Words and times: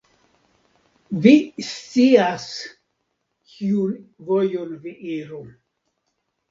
Vi 1.25 1.33
scias, 1.67 2.47
kiun 3.53 3.95
vojon 4.33 4.77
vi 4.89 4.97
iru. 5.19 5.45